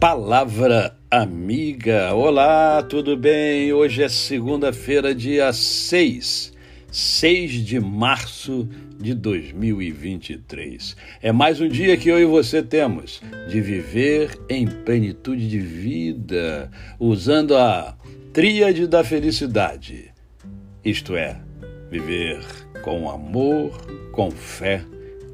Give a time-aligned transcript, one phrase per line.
[0.00, 2.14] Palavra amiga.
[2.14, 3.70] Olá, tudo bem?
[3.70, 6.54] Hoje é segunda-feira, dia 6,
[6.90, 8.66] 6 de março
[8.98, 10.96] de 2023.
[11.20, 13.20] É mais um dia que eu e você temos
[13.50, 17.94] de viver em plenitude de vida, usando a
[18.32, 20.14] tríade da felicidade.
[20.82, 21.38] Isto é,
[21.90, 22.42] viver
[22.80, 23.78] com amor,
[24.12, 24.82] com fé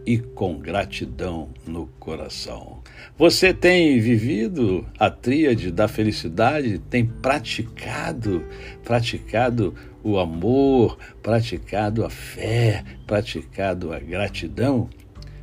[0.05, 2.76] e com gratidão no coração.
[3.19, 6.79] Você tem vivido a tríade da felicidade?
[6.79, 8.45] Tem praticado,
[8.85, 14.89] praticado o amor, praticado a fé, praticado a gratidão?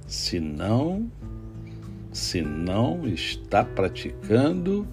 [0.06, 1.10] Se não,
[2.12, 4.88] se não está praticando,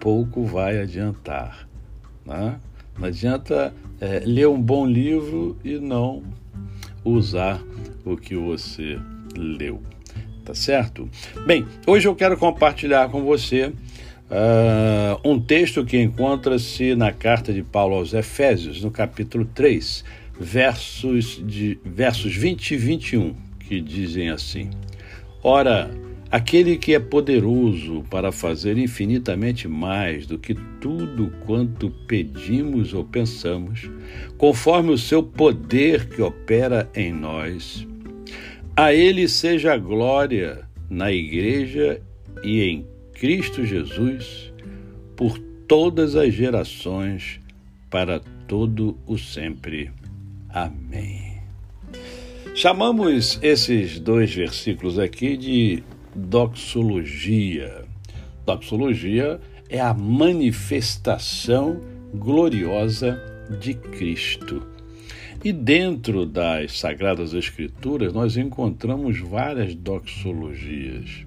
[0.00, 1.68] pouco vai adiantar.
[2.24, 2.58] Né?
[2.98, 6.22] Não adianta é, ler um bom livro e não
[7.04, 7.62] usar
[8.04, 8.98] o que você
[9.36, 9.82] leu.
[10.44, 11.08] Tá certo?
[11.46, 13.72] Bem, hoje eu quero compartilhar com você
[14.30, 20.04] uh, um texto que encontra-se na carta de Paulo aos Efésios, no capítulo 3,
[20.38, 24.68] versos, de, versos 20 e 21, que dizem assim:
[25.42, 25.90] Ora,
[26.30, 33.90] aquele que é poderoso para fazer infinitamente mais do que tudo quanto pedimos ou pensamos,
[34.36, 37.86] conforme o seu poder que opera em nós.
[38.76, 42.02] A Ele seja a glória na Igreja
[42.42, 44.52] e em Cristo Jesus,
[45.14, 47.38] por todas as gerações,
[47.88, 49.92] para todo o sempre.
[50.48, 51.34] Amém.
[52.52, 57.84] Chamamos esses dois versículos aqui de doxologia.
[58.44, 61.80] Doxologia é a manifestação
[62.12, 63.22] gloriosa
[63.60, 64.73] de Cristo.
[65.44, 71.26] E dentro das Sagradas Escrituras nós encontramos várias doxologias.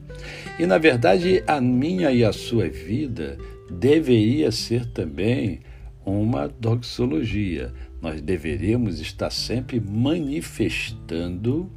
[0.58, 3.38] E na verdade a minha e a sua vida
[3.70, 5.60] deveria ser também
[6.04, 7.72] uma doxologia.
[8.02, 11.72] Nós deveríamos estar sempre manifestando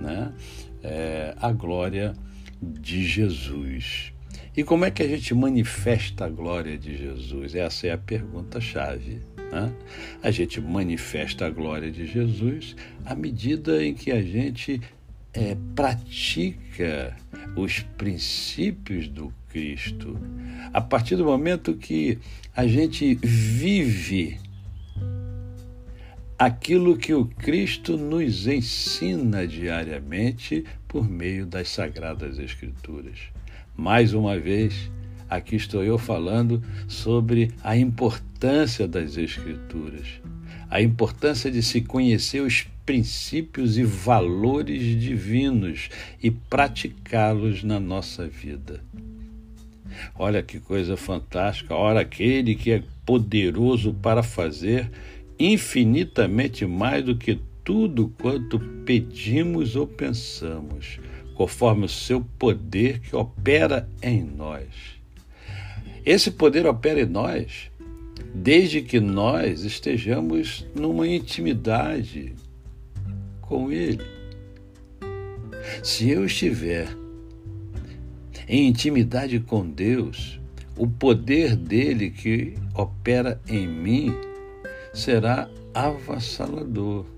[0.00, 0.32] né,
[0.82, 2.14] é, a glória
[2.60, 4.12] de Jesus.
[4.56, 7.54] E como é que a gente manifesta a glória de Jesus?
[7.54, 9.20] Essa é a pergunta-chave.
[9.52, 9.70] Né?
[10.22, 12.74] A gente manifesta a glória de Jesus
[13.04, 14.80] à medida em que a gente
[15.34, 17.14] é, pratica
[17.54, 20.18] os princípios do Cristo.
[20.72, 22.18] A partir do momento que
[22.56, 24.40] a gente vive
[26.38, 33.35] aquilo que o Cristo nos ensina diariamente por meio das Sagradas Escrituras.
[33.76, 34.90] Mais uma vez,
[35.28, 40.06] aqui estou eu falando sobre a importância das Escrituras,
[40.70, 45.90] a importância de se conhecer os princípios e valores divinos
[46.22, 48.80] e praticá-los na nossa vida.
[50.18, 51.74] Olha que coisa fantástica!
[51.74, 54.90] Ora, aquele que é poderoso para fazer
[55.38, 61.00] infinitamente mais do que tudo quanto pedimos ou pensamos,
[61.36, 64.66] conforme o seu poder que opera em nós.
[66.04, 67.70] Esse poder opera em nós
[68.34, 72.34] desde que nós estejamos numa intimidade
[73.40, 74.04] com Ele.
[75.82, 76.88] Se eu estiver
[78.48, 80.40] em intimidade com Deus,
[80.76, 84.14] o poder dele que opera em mim
[84.92, 87.15] será avassalador.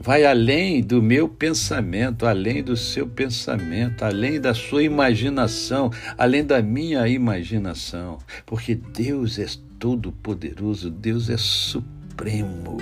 [0.00, 6.62] Vai além do meu pensamento, além do seu pensamento, além da sua imaginação, além da
[6.62, 9.46] minha imaginação, porque Deus é
[9.78, 12.78] todo-poderoso, Deus é supremo.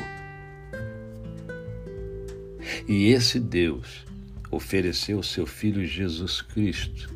[2.86, 4.06] E esse Deus
[4.48, 7.12] ofereceu o seu Filho Jesus Cristo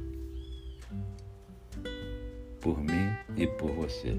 [2.60, 4.16] por mim e por você.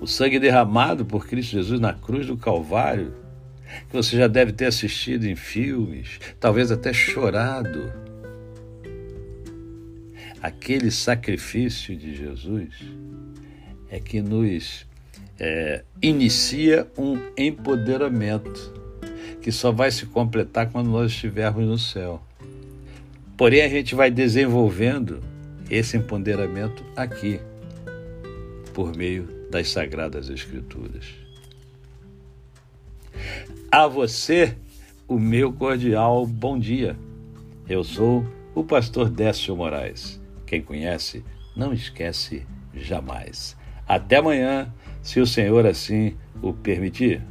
[0.00, 3.25] O sangue derramado por Cristo Jesus na cruz do Calvário
[3.88, 7.92] que você já deve ter assistido em filmes, talvez até chorado.
[10.42, 12.68] Aquele sacrifício de Jesus
[13.90, 14.86] é que nos
[15.38, 18.74] é, inicia um empoderamento
[19.40, 22.22] que só vai se completar quando nós estivermos no céu.
[23.36, 25.22] Porém, a gente vai desenvolvendo
[25.70, 27.40] esse empoderamento aqui,
[28.72, 31.04] por meio das Sagradas Escrituras.
[33.76, 34.56] A você,
[35.06, 36.96] o meu cordial bom dia.
[37.68, 38.24] Eu sou
[38.54, 40.18] o pastor Décio Moraes.
[40.46, 41.22] Quem conhece,
[41.54, 43.54] não esquece jamais.
[43.86, 47.22] Até amanhã, se o Senhor assim o permitir.